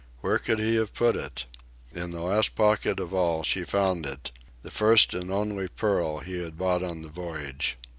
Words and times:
Where 0.21 0.39
could 0.39 0.57
he 0.57 0.77
have 0.77 0.95
put 0.95 1.15
it? 1.15 1.45
In 1.91 2.09
the 2.09 2.21
last 2.23 2.55
pocket 2.55 2.99
of 2.99 3.13
all 3.13 3.43
she 3.43 3.63
found 3.63 4.07
it, 4.07 4.31
the 4.63 4.71
first 4.71 5.13
and 5.13 5.29
only 5.31 5.67
pearl 5.67 6.21
he 6.21 6.41
had 6.41 6.57
bought 6.57 6.81
on 6.81 7.03
the 7.03 7.07
voyage. 7.09 7.77